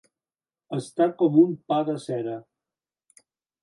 [0.77, 2.43] Estar com un pa de cera.